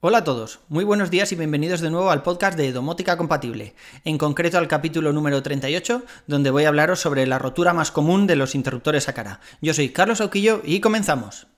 [0.00, 3.74] Hola a todos, muy buenos días y bienvenidos de nuevo al podcast de Domótica Compatible,
[4.04, 8.28] en concreto al capítulo número 38, donde voy a hablaros sobre la rotura más común
[8.28, 9.40] de los interruptores a cara.
[9.60, 11.48] Yo soy Carlos Auquillo y comenzamos.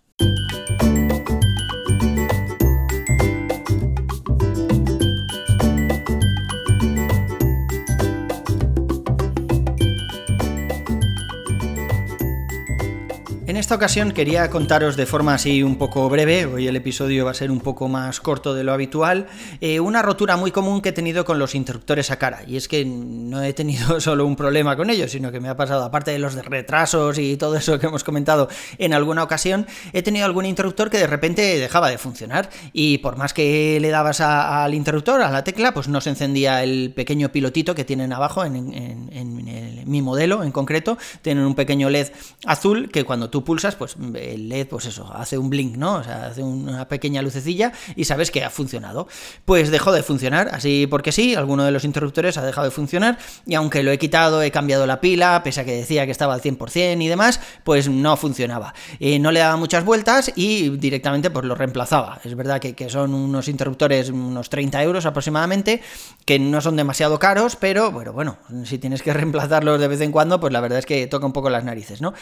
[13.60, 17.34] Esta ocasión quería contaros de forma así un poco breve, hoy el episodio va a
[17.34, 19.26] ser un poco más corto de lo habitual,
[19.60, 22.42] eh, una rotura muy común que he tenido con los interruptores a cara.
[22.46, 25.58] Y es que no he tenido solo un problema con ellos, sino que me ha
[25.58, 28.48] pasado, aparte de los retrasos y todo eso que hemos comentado
[28.78, 32.48] en alguna ocasión, he tenido algún interruptor que de repente dejaba de funcionar.
[32.72, 36.62] Y por más que le dabas al interruptor, a la tecla, pues no se encendía
[36.62, 40.96] el pequeño pilotito que tienen abajo en, en mi modelo en concreto.
[41.20, 42.08] Tienen un pequeño LED
[42.46, 45.94] azul que cuando tú pulsas pues el LED, pues eso, hace un blink, ¿no?
[45.94, 49.08] O sea, hace una pequeña lucecilla y sabes que ha funcionado.
[49.44, 53.18] Pues dejó de funcionar, así porque sí, alguno de los interruptores ha dejado de funcionar
[53.46, 56.32] y aunque lo he quitado, he cambiado la pila, pese a que decía que estaba
[56.32, 58.72] al 100% y demás, pues no funcionaba.
[59.00, 62.20] Eh, no le daba muchas vueltas y directamente pues lo reemplazaba.
[62.22, 65.82] Es verdad que, que son unos interruptores, unos 30 euros aproximadamente,
[66.30, 70.12] que no son demasiado caros, pero bueno, bueno, si tienes que reemplazarlos de vez en
[70.12, 72.14] cuando, pues la verdad es que toca un poco las narices, ¿no?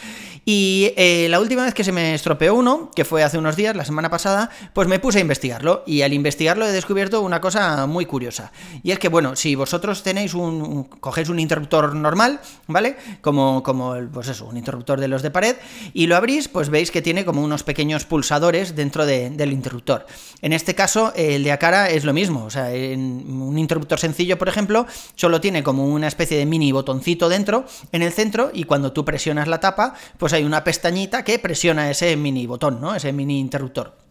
[0.45, 3.75] Y eh, la última vez que se me estropeó uno, que fue hace unos días,
[3.75, 7.85] la semana pasada, pues me puse a investigarlo y al investigarlo he descubierto una cosa
[7.85, 8.51] muy curiosa.
[8.81, 12.97] Y es que, bueno, si vosotros tenéis un, cogéis un interruptor normal, ¿vale?
[13.21, 15.55] Como, como pues eso, un interruptor de los de pared,
[15.93, 20.07] y lo abrís, pues veis que tiene como unos pequeños pulsadores dentro del interruptor.
[20.41, 24.37] En este caso, el de Acara es lo mismo, o sea, en un interruptor sencillo,
[24.37, 28.63] por ejemplo, solo tiene como una especie de mini botoncito dentro, en el centro, y
[28.63, 32.95] cuando tú presionas la tapa, pues hay una pestañita que presiona ese mini botón, ¿no?
[32.95, 34.08] Ese mini interruptor.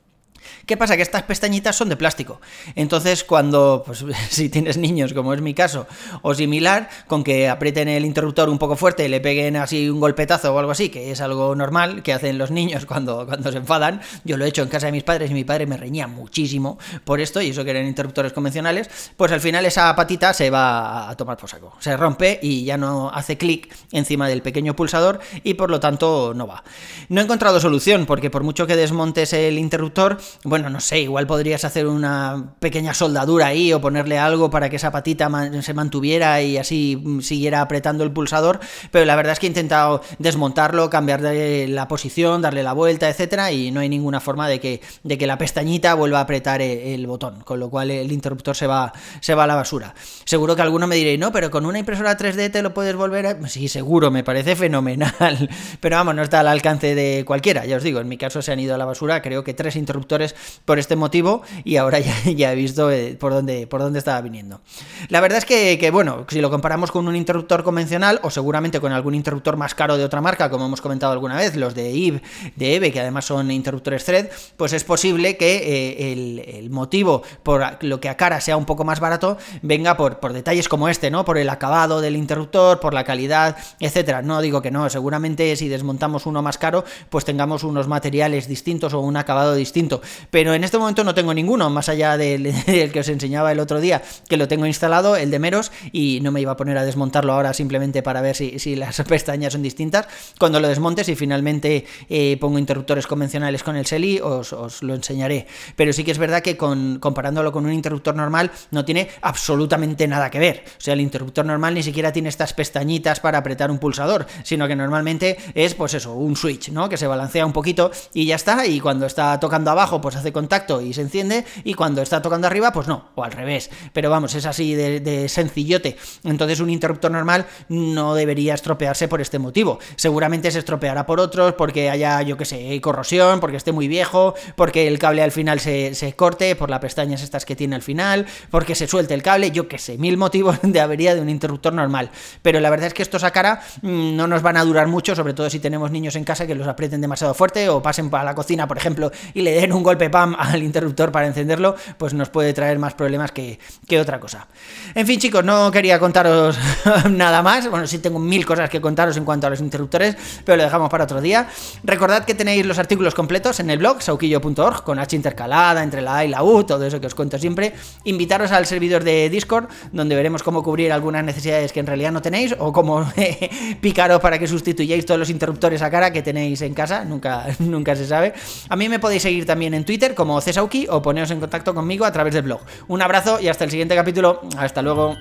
[0.67, 0.97] ¿Qué pasa?
[0.97, 2.41] Que estas pestañitas son de plástico.
[2.75, 5.87] Entonces, cuando, pues si tienes niños, como es mi caso,
[6.23, 10.01] o similar, con que aprieten el interruptor un poco fuerte y le peguen así un
[10.01, 13.59] golpetazo o algo así, que es algo normal que hacen los niños cuando, cuando se
[13.59, 16.07] enfadan, yo lo he hecho en casa de mis padres y mi padre me reñía
[16.07, 20.51] muchísimo por esto, y eso que eran interruptores convencionales, pues al final esa patita se
[20.51, 21.75] va a tomar por saco.
[21.81, 26.33] Se rompe y ya no hace clic encima del pequeño pulsador y por lo tanto
[26.35, 26.63] no va.
[27.09, 31.27] No he encontrado solución, porque por mucho que desmontes el interruptor, bueno, no sé, igual
[31.27, 35.29] podrías hacer una pequeña soldadura ahí o ponerle algo para que esa patita
[35.63, 38.61] se mantuviera y así siguiera apretando el pulsador,
[38.93, 43.51] pero la verdad es que he intentado desmontarlo, cambiarle la posición, darle la vuelta, etcétera,
[43.51, 46.95] y no hay ninguna forma de que, de que la pestañita vuelva a apretar e,
[46.95, 49.95] el, botón, con lo cual el interruptor se va, se va a la basura.
[50.25, 53.27] Seguro que alguno me diréis, no, pero con una impresora 3D te lo puedes volver
[53.27, 53.49] a...
[53.49, 55.51] Sí, seguro, me parece fenomenal,
[55.81, 58.53] pero vamos, no está al alcance de cualquiera, ya os digo, en mi caso se
[58.53, 60.28] han ido a la basura, creo que tres interruptores
[60.65, 61.99] por este motivo y ahora
[62.37, 64.61] ya, he visto eh, por dónde, por dónde estaba viniendo.
[65.09, 68.93] La verdad es que, bueno, si lo comparamos con un interruptor convencional o seguramente con
[68.93, 72.23] algún interruptor más caro de otra marca, como hemos comentado alguna vez, los de EVE,
[72.57, 77.83] de EVE, que además son interruptores thread, pues es posible que eh, el, motivo por
[77.83, 81.11] lo que a cara sea un poco más barato venga por, por detalles como este,
[81.11, 81.25] ¿no?
[81.25, 84.23] Por el acabado del interruptor, por la calidad, etcétera.
[84.23, 88.93] No digo que no, seguramente si desmontamos uno más caro, pues tengamos unos materiales distintos
[88.93, 92.53] o un acabado distinto pero en este momento no tengo ninguno, más allá del,
[92.93, 96.33] que os enseñaba el otro día, que lo tengo instalado, el de Meros, y no
[96.33, 100.07] me iba a poner a desmontarlo ahora simplemente para ver si, las pestañas son distintas.
[100.39, 105.47] Cuando lo desmontes y finalmente eh, pongo interruptores convencionales con el SELI, os, lo enseñaré.
[105.77, 110.31] Pero sí que es verdad que comparándolo con un interruptor normal, no tiene absolutamente nada
[110.31, 110.65] que ver.
[110.67, 114.69] O sea, el interruptor normal ni siquiera tiene estas pestañitas para apretar un pulsador, sino
[114.69, 116.89] que normalmente es, pues eso, un switch, ¿no?
[116.89, 120.33] Que se balancea un poquito y ya está, y cuando está tocando abajo, pues hace
[120.33, 123.71] contacto y se enciende, y cuando está tocando arriba, pues no, o al revés.
[123.93, 125.97] Pero vamos, es así de, sencillote.
[126.25, 129.79] Entonces un interruptor normal no debería estropearse por este motivo.
[129.97, 134.35] Seguramente se estropeará por otros, porque haya, yo que sé, corrosión, porque esté muy viejo,
[134.57, 138.27] porque el cable al final se, corte, por las pestañas estas que tiene al final,
[138.51, 141.73] porque se suelte el cable, yo que sé, mil motivos de avería de un interruptor
[141.73, 142.11] normal.
[142.43, 145.15] Pero la verdad es que estos a cara mm, no nos van a durar mucho,
[145.15, 148.25] sobre todo si tenemos niños en casa que los aprieten demasiado fuerte o pasen para
[148.25, 152.15] la cocina, por ejemplo, y le den un golpe pam al interruptor para encenderlo, pues
[152.15, 153.59] nos puede traer más problemas que,
[154.01, 154.47] otra cosa.
[154.95, 156.57] En fin, chicos, no quería contaros
[157.11, 157.69] nada más.
[157.69, 160.89] Bueno, sí tengo mil cosas que contaros en cuanto a los interruptores, pero lo dejamos
[160.89, 161.49] para otro día.
[161.83, 166.19] Recordad que tenéis los artículos completos en el blog sauquillo.org, con H intercalada entre la
[166.19, 167.73] A y la U, todo eso que os cuento siempre.
[168.05, 172.23] Invitaros al servidor de Discord, donde veremos cómo cubrir algunas necesidades que en realidad no
[172.23, 173.11] tenéis, o cómo
[173.81, 177.97] picaros para que sustituyáis todos los interruptores a cara que tenéis en casa, nunca, nunca
[177.97, 178.35] se sabe.
[178.69, 182.05] A mí me podéis seguir también en Twitter como Cesauki o poneos en contacto conmigo
[182.05, 182.61] a través del blog.
[182.89, 184.43] Un abrazo y hasta el siguiente capítulo.
[184.59, 185.17] Hasta luego.